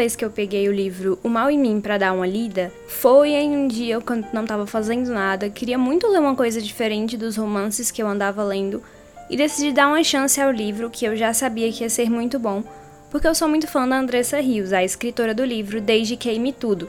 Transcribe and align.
vez 0.00 0.16
que 0.16 0.24
eu 0.24 0.30
peguei 0.30 0.66
o 0.66 0.72
livro 0.72 1.18
O 1.22 1.28
Mal 1.28 1.50
em 1.50 1.58
Mim 1.58 1.78
para 1.78 1.98
dar 1.98 2.14
uma 2.14 2.26
lida 2.26 2.72
foi 2.88 3.32
em 3.32 3.54
um 3.54 3.68
dia 3.68 3.96
eu 3.96 4.00
quando 4.00 4.26
não 4.32 4.44
estava 4.44 4.66
fazendo 4.66 5.10
nada, 5.12 5.50
queria 5.50 5.76
muito 5.76 6.08
ler 6.08 6.20
uma 6.20 6.34
coisa 6.34 6.58
diferente 6.58 7.18
dos 7.18 7.36
romances 7.36 7.90
que 7.90 8.02
eu 8.02 8.08
andava 8.08 8.42
lendo 8.42 8.82
e 9.28 9.36
decidi 9.36 9.72
dar 9.72 9.88
uma 9.88 10.02
chance 10.02 10.40
ao 10.40 10.50
livro 10.50 10.88
que 10.88 11.04
eu 11.04 11.14
já 11.14 11.34
sabia 11.34 11.70
que 11.70 11.82
ia 11.82 11.90
ser 11.90 12.08
muito 12.08 12.38
bom, 12.38 12.64
porque 13.10 13.28
eu 13.28 13.34
sou 13.34 13.46
muito 13.46 13.66
fã 13.66 13.86
da 13.86 13.98
Andressa 13.98 14.40
Rios, 14.40 14.72
a 14.72 14.82
escritora 14.82 15.34
do 15.34 15.44
livro 15.44 15.82
Desde 15.82 16.16
Queime 16.16 16.50
Tudo. 16.50 16.88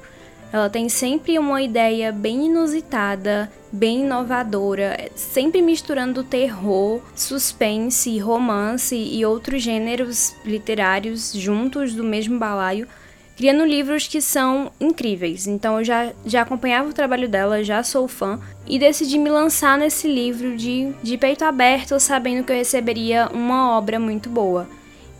Ela 0.54 0.70
tem 0.70 0.88
sempre 0.88 1.38
uma 1.38 1.62
ideia 1.62 2.14
bem 2.14 2.46
inusitada, 2.46 3.52
bem 3.74 4.02
inovadora, 4.02 4.98
sempre 5.16 5.62
misturando 5.62 6.24
terror, 6.24 7.02
suspense, 7.14 8.20
romance 8.20 8.96
e 8.96 9.26
outros 9.26 9.62
gêneros 9.62 10.34
literários 10.46 11.34
juntos 11.34 11.94
do 11.94 12.04
mesmo 12.04 12.40
balaio, 12.40 12.88
criando 13.42 13.66
livros 13.66 14.08
que 14.08 14.22
são 14.22 14.72
incríveis. 14.80 15.48
Então 15.48 15.80
eu 15.80 15.84
já, 15.84 16.12
já 16.24 16.44
acompanhava 16.44 16.88
o 16.88 16.94
trabalho 16.94 17.28
dela, 17.28 17.64
já 17.64 17.82
sou 17.82 18.08
fã 18.08 18.40
e 18.68 18.78
decidi 18.78 19.18
me 19.18 19.32
lançar 19.32 19.80
nesse 19.80 20.08
livro 20.08 20.56
de, 20.56 20.94
de 21.02 21.18
peito 21.18 21.44
aberto, 21.44 22.00
sabendo 22.00 22.44
que 22.44 22.52
eu 22.52 22.56
receberia 22.56 23.30
uma 23.34 23.76
obra 23.76 24.00
muito 24.00 24.30
boa. 24.30 24.70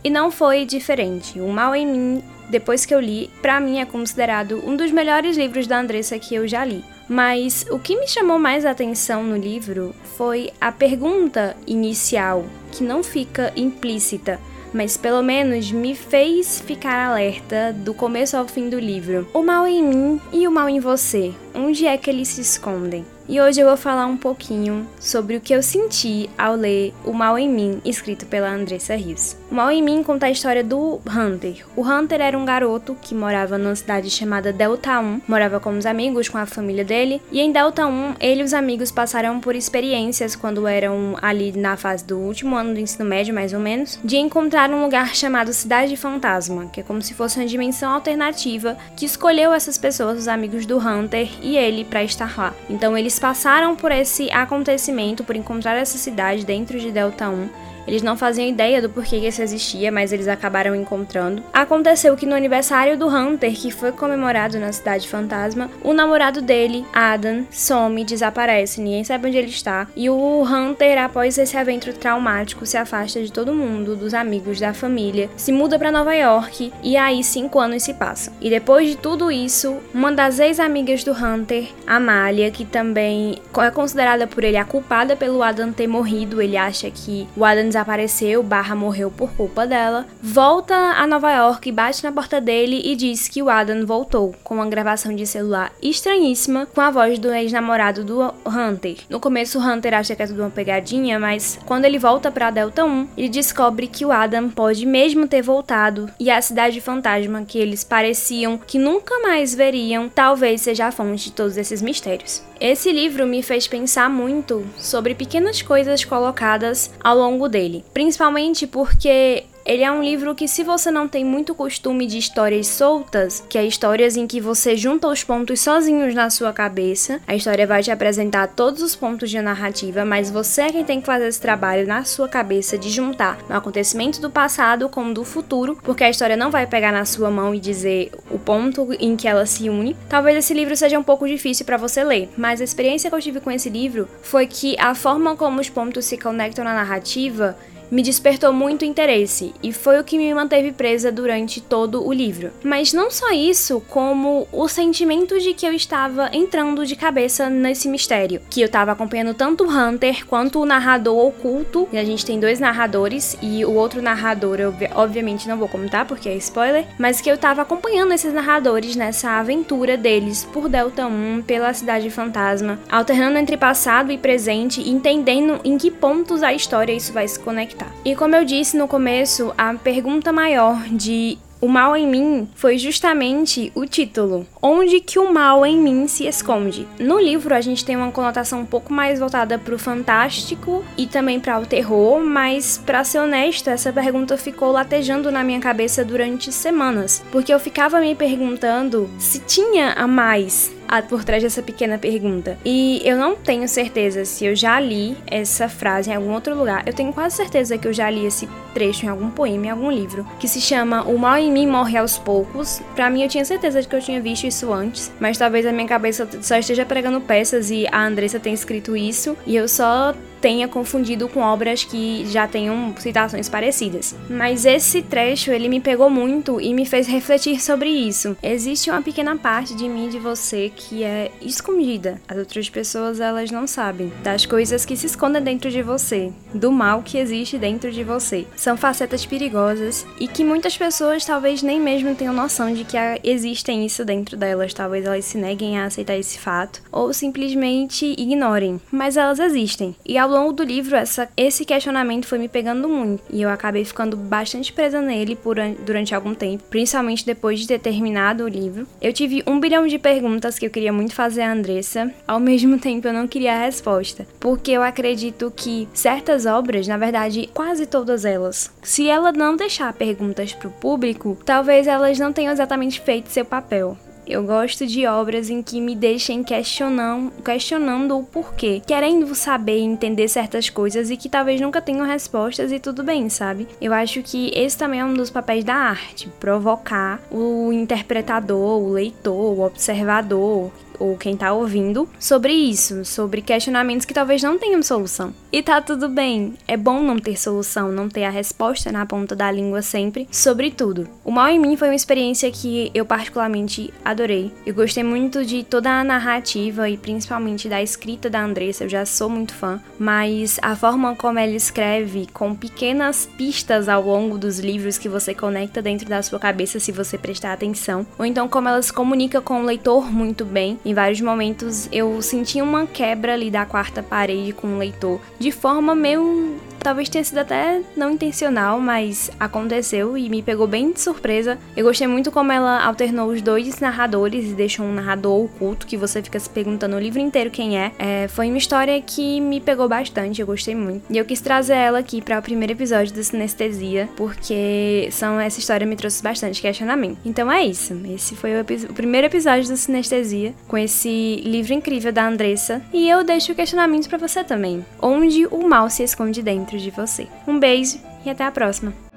E 0.04 0.08
não 0.08 0.30
foi 0.30 0.64
diferente. 0.64 1.40
O 1.40 1.48
Mal 1.48 1.74
em 1.74 1.84
Mim, 1.84 2.24
depois 2.48 2.86
que 2.86 2.94
eu 2.94 3.00
li, 3.00 3.28
para 3.42 3.58
mim 3.58 3.80
é 3.80 3.84
considerado 3.84 4.62
um 4.64 4.76
dos 4.76 4.92
melhores 4.92 5.36
livros 5.36 5.66
da 5.66 5.80
Andressa 5.80 6.16
que 6.16 6.36
eu 6.36 6.46
já 6.46 6.64
li. 6.64 6.84
Mas 7.08 7.66
o 7.72 7.78
que 7.80 7.98
me 7.98 8.06
chamou 8.06 8.38
mais 8.38 8.64
atenção 8.64 9.24
no 9.24 9.36
livro 9.36 9.92
foi 10.16 10.52
a 10.60 10.70
pergunta 10.70 11.56
inicial, 11.66 12.44
que 12.70 12.84
não 12.84 13.02
fica 13.02 13.52
implícita, 13.56 14.38
mas 14.72 14.96
pelo 14.96 15.22
menos 15.22 15.70
me 15.70 15.94
fez 15.94 16.60
ficar 16.60 17.08
alerta 17.08 17.72
do 17.72 17.92
começo 17.92 18.36
ao 18.36 18.46
fim 18.48 18.68
do 18.68 18.78
livro. 18.78 19.28
O 19.32 19.42
mal 19.42 19.66
em 19.66 19.82
mim 19.82 20.20
e 20.32 20.46
o 20.46 20.52
mal 20.52 20.68
em 20.68 20.80
você, 20.80 21.34
onde 21.54 21.86
é 21.86 21.96
que 21.96 22.10
eles 22.10 22.28
se 22.28 22.40
escondem? 22.40 23.04
E 23.28 23.40
hoje 23.40 23.60
eu 23.60 23.68
vou 23.68 23.76
falar 23.76 24.06
um 24.06 24.16
pouquinho 24.16 24.86
sobre 25.00 25.36
o 25.36 25.40
que 25.40 25.54
eu 25.54 25.62
senti 25.62 26.28
ao 26.36 26.54
ler 26.54 26.92
O 27.04 27.12
Mal 27.12 27.38
em 27.38 27.48
Mim, 27.48 27.80
escrito 27.84 28.26
pela 28.26 28.50
Andressa 28.50 28.96
Rios. 28.96 29.36
O 29.50 29.54
Mal 29.54 29.70
em 29.70 29.82
Mim 29.82 30.02
conta 30.02 30.26
a 30.26 30.30
história 30.30 30.64
do 30.64 31.00
Hunter. 31.06 31.64
O 31.76 31.82
Hunter 31.82 32.20
era 32.20 32.36
um 32.36 32.44
garoto 32.44 32.96
que 33.00 33.14
morava 33.14 33.56
numa 33.56 33.76
cidade 33.76 34.10
chamada 34.10 34.52
Delta 34.52 34.98
1, 34.98 35.22
morava 35.28 35.60
com 35.60 35.76
os 35.76 35.86
amigos, 35.86 36.28
com 36.28 36.38
a 36.38 36.46
família 36.46 36.84
dele, 36.84 37.22
e 37.30 37.40
em 37.40 37.52
Delta 37.52 37.86
1 37.86 38.14
ele 38.18 38.40
e 38.40 38.44
os 38.44 38.52
amigos 38.52 38.90
passaram 38.90 39.38
por 39.40 39.54
experiências 39.54 40.34
quando 40.34 40.66
eram 40.66 41.16
ali 41.22 41.52
na 41.52 41.76
fase 41.76 42.04
do 42.04 42.18
último 42.18 42.56
ano 42.56 42.74
do 42.74 42.80
ensino 42.80 43.04
médio, 43.04 43.34
mais 43.34 43.52
ou 43.52 43.60
menos, 43.60 43.98
de 44.02 44.16
encontrar 44.16 44.70
um 44.70 44.82
lugar 44.82 45.14
chamado 45.14 45.52
Cidade 45.52 45.96
Fantasma, 45.96 46.66
que 46.66 46.80
é 46.80 46.82
como 46.82 47.00
se 47.00 47.14
fosse 47.14 47.38
uma 47.38 47.46
dimensão 47.46 47.92
alternativa 47.92 48.76
que 48.96 49.06
escolheu 49.06 49.52
essas 49.52 49.78
pessoas, 49.78 50.18
os 50.18 50.28
amigos 50.28 50.66
do 50.66 50.78
Hunter 50.78 51.28
e 51.40 51.56
ele, 51.56 51.84
para 51.84 52.02
estar 52.02 52.36
lá. 52.36 52.54
Então 52.68 52.96
eles 53.12 53.18
passaram 53.18 53.76
por 53.76 53.92
esse 53.92 54.30
acontecimento, 54.30 55.22
por 55.22 55.36
encontrar 55.36 55.76
essa 55.76 55.98
cidade 55.98 56.46
dentro 56.46 56.80
de 56.80 56.90
Delta 56.90 57.28
1 57.28 57.48
eles 57.86 58.02
não 58.02 58.16
faziam 58.16 58.48
ideia 58.48 58.80
do 58.80 58.88
porquê 58.88 59.20
que 59.20 59.28
isso 59.28 59.42
existia, 59.42 59.90
mas 59.90 60.12
eles 60.12 60.28
acabaram 60.28 60.74
encontrando. 60.74 61.42
Aconteceu 61.52 62.16
que 62.16 62.26
no 62.26 62.34
aniversário 62.34 62.96
do 62.96 63.08
Hunter, 63.08 63.52
que 63.52 63.70
foi 63.70 63.92
comemorado 63.92 64.58
na 64.58 64.72
Cidade 64.72 65.08
Fantasma, 65.08 65.70
o 65.82 65.92
namorado 65.92 66.40
dele, 66.40 66.84
Adam, 66.92 67.44
some, 67.50 68.04
desaparece, 68.04 68.80
ninguém 68.80 69.04
sabe 69.04 69.28
onde 69.28 69.38
ele 69.38 69.48
está. 69.48 69.86
E 69.96 70.08
o 70.08 70.42
Hunter, 70.42 71.02
após 71.02 71.38
esse 71.38 71.56
evento 71.56 71.92
traumático, 71.92 72.66
se 72.66 72.76
afasta 72.76 73.22
de 73.22 73.32
todo 73.32 73.52
mundo, 73.52 73.96
dos 73.96 74.14
amigos, 74.14 74.60
da 74.60 74.72
família, 74.72 75.28
se 75.36 75.52
muda 75.52 75.78
para 75.78 75.92
Nova 75.92 76.14
York 76.14 76.72
e 76.82 76.96
aí 76.96 77.22
cinco 77.24 77.58
anos 77.58 77.82
se 77.82 77.94
passam. 77.94 78.34
E 78.40 78.50
depois 78.50 78.88
de 78.88 78.96
tudo 78.96 79.30
isso, 79.30 79.78
uma 79.92 80.12
das 80.12 80.38
ex-amigas 80.38 81.04
do 81.04 81.12
Hunter, 81.12 81.68
Amália, 81.86 82.50
que 82.50 82.64
também 82.64 83.38
é 83.58 83.70
considerada 83.70 84.26
por 84.26 84.44
ele 84.44 84.56
a 84.56 84.64
culpada 84.64 85.16
pelo 85.16 85.42
Adam 85.42 85.72
ter 85.72 85.86
morrido, 85.86 86.40
ele 86.40 86.56
acha 86.56 86.90
que 86.90 87.26
o 87.36 87.44
Adam 87.44 87.68
desapareceu, 87.72 88.42
barra 88.42 88.74
morreu 88.74 89.10
por 89.10 89.32
culpa 89.32 89.66
dela, 89.66 90.06
volta 90.22 90.74
a 90.74 91.06
Nova 91.06 91.32
York, 91.32 91.72
bate 91.72 92.04
na 92.04 92.12
porta 92.12 92.38
dele 92.40 92.82
e 92.84 92.94
diz 92.94 93.28
que 93.28 93.42
o 93.42 93.48
Adam 93.48 93.86
voltou, 93.86 94.34
com 94.44 94.54
uma 94.56 94.66
gravação 94.66 95.14
de 95.16 95.26
celular 95.26 95.72
estranhíssima 95.82 96.66
com 96.66 96.80
a 96.80 96.90
voz 96.90 97.18
do 97.18 97.32
ex-namorado 97.32 98.04
do 98.04 98.22
Hunter. 98.46 98.98
No 99.08 99.18
começo, 99.18 99.58
o 99.58 99.62
Hunter 99.62 99.94
acha 99.94 100.14
que 100.14 100.22
é 100.22 100.26
tudo 100.26 100.42
uma 100.42 100.50
pegadinha, 100.50 101.18
mas 101.18 101.58
quando 101.64 101.86
ele 101.86 101.98
volta 101.98 102.30
para 102.30 102.50
Delta 102.50 102.84
1, 102.84 103.08
ele 103.16 103.28
descobre 103.30 103.86
que 103.86 104.04
o 104.04 104.12
Adam 104.12 104.50
pode 104.50 104.84
mesmo 104.84 105.26
ter 105.26 105.42
voltado 105.42 106.10
e 106.20 106.30
a 106.30 106.42
cidade 106.42 106.80
fantasma 106.80 107.44
que 107.46 107.58
eles 107.58 107.82
pareciam 107.82 108.58
que 108.58 108.78
nunca 108.78 109.18
mais 109.20 109.54
veriam, 109.54 110.08
talvez 110.08 110.60
seja 110.60 110.86
a 110.86 110.92
fonte 110.92 111.24
de 111.24 111.32
todos 111.32 111.56
esses 111.56 111.80
mistérios. 111.80 112.42
Esse 112.64 112.92
livro 112.92 113.26
me 113.26 113.42
fez 113.42 113.66
pensar 113.66 114.08
muito 114.08 114.64
sobre 114.78 115.16
pequenas 115.16 115.60
coisas 115.60 116.04
colocadas 116.04 116.92
ao 117.02 117.16
longo 117.18 117.48
dele, 117.48 117.84
principalmente 117.92 118.68
porque 118.68 119.42
ele 119.64 119.82
é 119.82 119.92
um 119.92 120.02
livro 120.02 120.34
que, 120.34 120.48
se 120.48 120.62
você 120.62 120.90
não 120.90 121.06
tem 121.06 121.24
muito 121.24 121.54
costume 121.54 122.06
de 122.06 122.18
histórias 122.18 122.66
soltas, 122.66 123.44
que 123.48 123.56
é 123.56 123.64
histórias 123.64 124.16
em 124.16 124.26
que 124.26 124.40
você 124.40 124.76
junta 124.76 125.08
os 125.08 125.22
pontos 125.22 125.60
sozinhos 125.60 126.14
na 126.14 126.30
sua 126.30 126.52
cabeça, 126.52 127.20
a 127.26 127.34
história 127.34 127.66
vai 127.66 127.82
te 127.82 127.90
apresentar 127.90 128.48
todos 128.48 128.82
os 128.82 128.96
pontos 128.96 129.30
de 129.30 129.40
narrativa, 129.40 130.04
mas 130.04 130.30
você 130.30 130.62
é 130.62 130.72
quem 130.72 130.84
tem 130.84 131.00
que 131.00 131.06
fazer 131.06 131.28
esse 131.28 131.40
trabalho 131.40 131.86
na 131.86 132.04
sua 132.04 132.28
cabeça 132.28 132.76
de 132.76 132.90
juntar 132.90 133.38
o 133.48 133.52
acontecimento 133.52 134.20
do 134.20 134.30
passado 134.30 134.88
com 134.88 135.10
o 135.10 135.14
do 135.14 135.24
futuro, 135.24 135.78
porque 135.82 136.04
a 136.04 136.10
história 136.10 136.36
não 136.36 136.50
vai 136.50 136.66
pegar 136.66 136.92
na 136.92 137.04
sua 137.04 137.30
mão 137.30 137.54
e 137.54 137.60
dizer 137.60 138.10
o 138.30 138.38
ponto 138.38 138.88
em 138.98 139.16
que 139.16 139.28
ela 139.28 139.46
se 139.46 139.68
une. 139.68 139.96
Talvez 140.08 140.36
esse 140.36 140.54
livro 140.54 140.76
seja 140.76 140.98
um 140.98 141.02
pouco 141.02 141.26
difícil 141.26 141.64
para 141.64 141.76
você 141.76 142.02
ler, 142.02 142.30
mas 142.36 142.60
a 142.60 142.64
experiência 142.64 143.08
que 143.08 143.16
eu 143.16 143.20
tive 143.20 143.40
com 143.40 143.50
esse 143.50 143.68
livro 143.68 144.08
foi 144.22 144.46
que 144.46 144.76
a 144.78 144.94
forma 144.94 145.36
como 145.36 145.60
os 145.60 145.68
pontos 145.68 146.04
se 146.04 146.18
conectam 146.18 146.64
na 146.64 146.74
narrativa 146.74 147.56
me 147.92 148.02
despertou 148.02 148.54
muito 148.54 148.86
interesse 148.86 149.52
e 149.62 149.70
foi 149.70 150.00
o 150.00 150.04
que 150.04 150.16
me 150.16 150.32
manteve 150.32 150.72
presa 150.72 151.12
durante 151.12 151.60
todo 151.60 152.04
o 152.06 152.10
livro. 152.10 152.50
Mas 152.64 152.94
não 152.94 153.10
só 153.10 153.30
isso, 153.32 153.82
como 153.90 154.48
o 154.50 154.66
sentimento 154.66 155.38
de 155.38 155.52
que 155.52 155.66
eu 155.66 155.74
estava 155.74 156.30
entrando 156.32 156.86
de 156.86 156.96
cabeça 156.96 157.50
nesse 157.50 157.88
mistério, 157.88 158.40
que 158.48 158.62
eu 158.62 158.66
estava 158.66 158.92
acompanhando 158.92 159.34
tanto 159.34 159.64
o 159.64 159.70
Hunter 159.70 160.26
quanto 160.26 160.58
o 160.58 160.64
narrador 160.64 161.18
oculto. 161.26 161.86
E 161.92 161.98
a 161.98 162.04
gente 162.04 162.24
tem 162.24 162.40
dois 162.40 162.58
narradores 162.58 163.36
e 163.42 163.62
o 163.62 163.74
outro 163.74 164.00
narrador 164.00 164.58
eu 164.58 164.74
obviamente 164.94 165.46
não 165.46 165.58
vou 165.58 165.68
comentar 165.68 166.06
porque 166.06 166.30
é 166.30 166.34
spoiler, 166.36 166.86
mas 166.98 167.20
que 167.20 167.30
eu 167.30 167.34
estava 167.34 167.60
acompanhando 167.60 168.14
esses 168.14 168.32
narradores 168.32 168.96
nessa 168.96 169.32
aventura 169.32 169.98
deles 169.98 170.48
por 170.50 170.68
Delta 170.68 171.06
1, 171.06 171.42
pela 171.42 171.74
cidade 171.74 172.08
fantasma, 172.08 172.78
alternando 172.90 173.36
entre 173.36 173.58
passado 173.58 174.10
e 174.10 174.16
presente, 174.16 174.88
entendendo 174.88 175.60
em 175.62 175.76
que 175.76 175.90
pontos 175.90 176.42
a 176.42 176.54
história 176.54 176.92
isso 176.92 177.12
vai 177.12 177.28
se 177.28 177.38
conectar. 177.38 177.81
E 178.04 178.14
como 178.14 178.36
eu 178.36 178.44
disse 178.44 178.76
no 178.76 178.88
começo, 178.88 179.52
a 179.56 179.74
pergunta 179.74 180.32
maior 180.32 180.82
de 180.88 181.38
o 181.62 181.68
mal 181.68 181.96
em 181.96 182.08
mim 182.08 182.48
foi 182.56 182.76
justamente 182.76 183.70
o 183.76 183.86
título, 183.86 184.44
onde 184.60 184.98
que 184.98 185.16
o 185.16 185.32
mal 185.32 185.64
em 185.64 185.78
mim 185.78 186.08
se 186.08 186.26
esconde. 186.26 186.88
No 186.98 187.20
livro 187.20 187.54
a 187.54 187.60
gente 187.60 187.84
tem 187.84 187.94
uma 187.94 188.10
conotação 188.10 188.62
um 188.62 188.66
pouco 188.66 188.92
mais 188.92 189.20
voltada 189.20 189.56
para 189.60 189.72
o 189.72 189.78
fantástico 189.78 190.84
e 190.98 191.06
também 191.06 191.38
para 191.38 191.60
o 191.60 191.64
terror, 191.64 192.20
mas 192.20 192.82
para 192.84 193.04
ser 193.04 193.20
honesta, 193.20 193.70
essa 193.70 193.92
pergunta 193.92 194.36
ficou 194.36 194.72
latejando 194.72 195.30
na 195.30 195.44
minha 195.44 195.60
cabeça 195.60 196.04
durante 196.04 196.50
semanas, 196.50 197.22
porque 197.30 197.54
eu 197.54 197.60
ficava 197.60 198.00
me 198.00 198.16
perguntando 198.16 199.08
se 199.16 199.38
tinha 199.38 199.92
a 199.92 200.08
mais 200.08 200.72
por 201.00 201.24
trás 201.24 201.42
dessa 201.42 201.62
pequena 201.62 201.96
pergunta. 201.96 202.58
E 202.64 203.00
eu 203.04 203.16
não 203.16 203.36
tenho 203.36 203.66
certeza 203.68 204.24
se 204.24 204.44
eu 204.44 204.54
já 204.54 204.78
li 204.80 205.16
essa 205.26 205.68
frase 205.68 206.10
em 206.10 206.14
algum 206.14 206.32
outro 206.32 206.54
lugar. 206.54 206.82
Eu 206.86 206.92
tenho 206.92 207.12
quase 207.12 207.36
certeza 207.36 207.78
que 207.78 207.88
eu 207.88 207.92
já 207.92 208.10
li 208.10 208.26
esse 208.26 208.48
trecho 208.74 209.06
em 209.06 209.08
algum 209.08 209.30
poema, 209.30 209.66
em 209.66 209.70
algum 209.70 209.90
livro, 209.90 210.26
que 210.38 210.48
se 210.48 210.60
chama 210.60 211.04
O 211.04 211.18
Mal 211.18 211.38
em 211.38 211.52
Mim 211.52 211.66
Morre 211.66 211.96
aos 211.96 212.18
Poucos. 212.18 212.82
Para 212.94 213.08
mim, 213.08 213.22
eu 213.22 213.28
tinha 213.28 213.44
certeza 213.44 213.80
de 213.80 213.88
que 213.88 213.94
eu 213.94 214.00
tinha 214.00 214.20
visto 214.20 214.46
isso 214.46 214.72
antes, 214.72 215.12
mas 215.20 215.38
talvez 215.38 215.64
a 215.64 215.72
minha 215.72 215.86
cabeça 215.86 216.28
só 216.42 216.56
esteja 216.56 216.84
pregando 216.84 217.20
peças 217.20 217.70
e 217.70 217.86
a 217.90 218.04
Andressa 218.04 218.40
tenha 218.40 218.54
escrito 218.54 218.96
isso 218.96 219.36
e 219.46 219.56
eu 219.56 219.68
só 219.68 220.14
tenha 220.42 220.66
confundido 220.66 221.28
com 221.28 221.40
obras 221.40 221.84
que 221.84 222.26
já 222.26 222.48
tenham 222.48 222.92
citações 222.98 223.48
parecidas. 223.48 224.16
Mas 224.28 224.66
esse 224.66 225.00
trecho 225.00 225.52
ele 225.52 225.68
me 225.68 225.80
pegou 225.80 226.10
muito 226.10 226.60
e 226.60 226.74
me 226.74 226.84
fez 226.84 227.06
refletir 227.06 227.62
sobre 227.62 227.88
isso. 227.88 228.36
Existe 228.42 228.90
uma 228.90 229.00
pequena 229.00 229.36
parte 229.36 229.74
de 229.76 229.88
mim 229.88 230.08
e 230.08 230.10
de 230.10 230.18
você 230.18 230.72
que 230.74 231.04
é 231.04 231.30
escondida. 231.40 232.20
As 232.26 232.36
outras 232.36 232.68
pessoas 232.68 233.20
elas 233.20 233.52
não 233.52 233.68
sabem 233.68 234.12
das 234.24 234.44
coisas 234.44 234.84
que 234.84 234.96
se 234.96 235.06
escondem 235.06 235.40
dentro 235.40 235.70
de 235.70 235.80
você, 235.80 236.32
do 236.52 236.72
mal 236.72 237.02
que 237.02 237.18
existe 237.18 237.56
dentro 237.56 237.92
de 237.92 238.02
você. 238.02 238.44
São 238.56 238.76
facetas 238.76 239.24
perigosas 239.24 240.04
e 240.18 240.26
que 240.26 240.42
muitas 240.42 240.76
pessoas 240.76 241.24
talvez 241.24 241.62
nem 241.62 241.80
mesmo 241.80 242.16
tenham 242.16 242.34
noção 242.34 242.74
de 242.74 242.82
que 242.82 242.96
existem 243.22 243.86
isso 243.86 244.04
dentro 244.04 244.36
delas. 244.36 244.74
Talvez 244.74 245.06
elas 245.06 245.24
se 245.24 245.38
neguem 245.38 245.78
a 245.78 245.84
aceitar 245.84 246.16
esse 246.16 246.36
fato 246.36 246.82
ou 246.90 247.12
simplesmente 247.12 248.12
ignorem, 248.18 248.80
mas 248.90 249.16
elas 249.16 249.38
existem. 249.38 249.94
E 250.04 250.18
ao 250.18 250.31
longo 250.32 250.52
do 250.52 250.62
livro, 250.62 250.96
essa, 250.96 251.28
esse 251.36 251.64
questionamento 251.64 252.26
foi 252.26 252.38
me 252.38 252.48
pegando 252.48 252.88
muito. 252.88 253.22
E 253.30 253.42
eu 253.42 253.48
acabei 253.48 253.84
ficando 253.84 254.16
bastante 254.16 254.72
presa 254.72 255.00
nele 255.00 255.36
por, 255.36 255.56
durante 255.84 256.14
algum 256.14 256.34
tempo, 256.34 256.64
principalmente 256.70 257.24
depois 257.24 257.60
de 257.60 257.66
ter 257.66 257.78
terminado 257.78 258.44
o 258.44 258.48
livro. 258.48 258.86
Eu 259.00 259.12
tive 259.12 259.42
um 259.46 259.60
bilhão 259.60 259.86
de 259.86 259.98
perguntas 259.98 260.58
que 260.58 260.66
eu 260.66 260.70
queria 260.70 260.92
muito 260.92 261.14
fazer 261.14 261.42
a 261.42 261.52
Andressa, 261.52 262.12
ao 262.26 262.40
mesmo 262.40 262.78
tempo 262.80 263.06
eu 263.06 263.12
não 263.12 263.28
queria 263.28 263.54
a 263.54 263.64
resposta. 263.64 264.26
Porque 264.40 264.72
eu 264.72 264.82
acredito 264.82 265.52
que 265.54 265.88
certas 265.92 266.46
obras, 266.46 266.88
na 266.88 266.96
verdade, 266.96 267.48
quase 267.52 267.86
todas 267.86 268.24
elas, 268.24 268.72
se 268.82 269.08
ela 269.08 269.32
não 269.32 269.56
deixar 269.56 269.92
perguntas 269.92 270.52
para 270.52 270.68
o 270.68 270.72
público, 270.72 271.38
talvez 271.44 271.86
elas 271.86 272.18
não 272.18 272.32
tenham 272.32 272.52
exatamente 272.52 273.00
feito 273.00 273.28
seu 273.28 273.44
papel. 273.44 273.96
Eu 274.26 274.44
gosto 274.44 274.86
de 274.86 275.06
obras 275.06 275.50
em 275.50 275.62
que 275.62 275.80
me 275.80 275.96
deixem 275.96 276.44
questionando, 276.44 277.32
questionando 277.42 278.16
o 278.16 278.22
porquê, 278.22 278.80
querendo 278.86 279.34
saber 279.34 279.78
e 279.78 279.82
entender 279.82 280.28
certas 280.28 280.70
coisas 280.70 281.10
e 281.10 281.16
que 281.16 281.28
talvez 281.28 281.60
nunca 281.60 281.82
tenham 281.82 282.06
respostas 282.06 282.70
e 282.70 282.78
tudo 282.78 283.02
bem, 283.02 283.28
sabe? 283.28 283.66
Eu 283.80 283.92
acho 283.92 284.22
que 284.22 284.52
esse 284.54 284.78
também 284.78 285.00
é 285.00 285.04
um 285.04 285.14
dos 285.14 285.30
papéis 285.30 285.64
da 285.64 285.74
arte, 285.74 286.28
provocar 286.38 287.20
o 287.30 287.72
interpretador, 287.72 288.80
o 288.80 288.92
leitor, 288.92 289.58
o 289.58 289.62
observador, 289.62 290.70
ou 290.98 291.16
quem 291.16 291.36
tá 291.36 291.52
ouvindo 291.52 292.08
sobre 292.18 292.52
isso, 292.52 293.04
sobre 293.04 293.42
questionamentos 293.42 294.04
que 294.06 294.14
talvez 294.14 294.42
não 294.42 294.58
tenham 294.58 294.82
solução. 294.82 295.32
E 295.50 295.62
tá 295.62 295.80
tudo 295.80 296.08
bem, 296.08 296.54
é 296.66 296.76
bom 296.76 297.02
não 297.02 297.18
ter 297.18 297.38
solução, 297.38 297.92
não 297.92 298.08
ter 298.08 298.24
a 298.24 298.30
resposta 298.30 298.90
na 298.90 299.04
ponta 299.04 299.36
da 299.36 299.50
língua 299.50 299.82
sempre 299.82 300.28
sobre 300.30 300.70
tudo. 300.70 301.08
O 301.24 301.30
Mal 301.30 301.48
em 301.48 301.58
Mim 301.58 301.76
foi 301.76 301.88
uma 301.88 301.94
experiência 301.94 302.50
que 302.50 302.90
eu 302.94 303.04
particularmente 303.04 303.92
adorei. 304.04 304.52
Eu 304.64 304.74
gostei 304.74 305.02
muito 305.02 305.44
de 305.44 305.62
toda 305.62 305.90
a 305.90 306.04
narrativa 306.04 306.88
e 306.88 306.96
principalmente 306.96 307.68
da 307.68 307.82
escrita 307.82 308.30
da 308.30 308.42
Andressa, 308.42 308.84
eu 308.84 308.88
já 308.88 309.04
sou 309.04 309.28
muito 309.28 309.54
fã, 309.54 309.80
mas 309.98 310.58
a 310.62 310.74
forma 310.74 311.14
como 311.16 311.38
ela 311.38 311.52
escreve, 311.52 312.26
com 312.32 312.54
pequenas 312.54 313.28
pistas 313.36 313.88
ao 313.88 314.02
longo 314.02 314.38
dos 314.38 314.58
livros 314.58 314.98
que 314.98 315.08
você 315.08 315.34
conecta 315.34 315.82
dentro 315.82 316.08
da 316.08 316.22
sua 316.22 316.38
cabeça 316.38 316.78
se 316.78 316.92
você 316.92 317.18
prestar 317.18 317.52
atenção, 317.52 318.06
ou 318.18 318.24
então 318.24 318.48
como 318.48 318.68
ela 318.68 318.80
se 318.82 318.92
comunica 318.92 319.40
com 319.40 319.60
o 319.60 319.64
leitor 319.64 320.10
muito 320.10 320.44
bem 320.44 320.78
em 320.84 320.94
vários 320.94 321.20
momentos 321.20 321.88
eu 321.92 322.20
senti 322.22 322.60
uma 322.60 322.86
quebra 322.86 323.34
ali 323.34 323.50
da 323.50 323.64
quarta 323.66 324.02
parede 324.02 324.52
com 324.52 324.68
o 324.68 324.78
leitor, 324.78 325.20
de 325.38 325.50
forma 325.50 325.94
meio 325.94 326.60
Talvez 326.82 327.08
tenha 327.08 327.22
sido 327.22 327.38
até 327.38 327.80
não 327.96 328.10
intencional, 328.10 328.80
mas 328.80 329.30
aconteceu 329.38 330.18
e 330.18 330.28
me 330.28 330.42
pegou 330.42 330.66
bem 330.66 330.90
de 330.90 331.00
surpresa. 331.00 331.56
Eu 331.76 331.84
gostei 331.84 332.08
muito 332.08 332.32
como 332.32 332.50
ela 332.50 332.84
alternou 332.84 333.28
os 333.28 333.40
dois 333.40 333.78
narradores 333.78 334.50
e 334.50 334.54
deixou 334.54 334.84
um 334.84 334.92
narrador 334.92 335.44
oculto 335.44 335.86
que 335.86 335.96
você 335.96 336.20
fica 336.20 336.40
se 336.40 336.50
perguntando 336.50 336.96
o 336.96 336.98
livro 336.98 337.20
inteiro 337.20 337.50
quem 337.50 337.78
é. 337.78 337.92
é 337.98 338.26
foi 338.26 338.48
uma 338.48 338.58
história 338.58 339.00
que 339.00 339.40
me 339.40 339.60
pegou 339.60 339.88
bastante, 339.88 340.40
eu 340.40 340.46
gostei 340.46 340.74
muito. 340.74 341.04
E 341.08 341.16
eu 341.16 341.24
quis 341.24 341.40
trazer 341.40 341.74
ela 341.74 342.00
aqui 342.00 342.20
para 342.20 342.40
o 342.40 342.42
primeiro 342.42 342.72
episódio 342.72 343.14
da 343.14 343.22
Sinestesia, 343.22 344.08
porque 344.16 345.08
são, 345.12 345.38
essa 345.38 345.60
história 345.60 345.86
me 345.86 345.94
trouxe 345.94 346.20
bastante 346.20 346.60
questionamento. 346.60 347.18
Então 347.24 347.50
é 347.50 347.64
isso. 347.64 347.94
Esse 348.12 348.34
foi 348.34 348.60
o, 348.60 348.60
o 348.90 348.94
primeiro 348.94 349.28
episódio 349.28 349.68
da 349.68 349.76
Sinestesia, 349.76 350.52
com 350.72 350.78
esse 350.78 351.36
livro 351.44 351.74
incrível 351.74 352.10
da 352.10 352.26
Andressa. 352.26 352.80
E 352.94 353.06
eu 353.06 353.22
deixo 353.22 353.54
questionamentos 353.54 354.08
para 354.08 354.16
você 354.16 354.42
também. 354.42 354.82
Onde 355.02 355.46
o 355.48 355.68
mal 355.68 355.90
se 355.90 356.02
esconde 356.02 356.42
dentro 356.42 356.78
de 356.78 356.90
você. 356.90 357.28
Um 357.46 357.60
beijo 357.60 357.98
e 358.24 358.30
até 358.30 358.44
a 358.44 358.50
próxima! 358.50 359.11